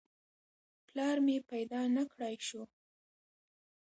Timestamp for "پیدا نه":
1.51-2.03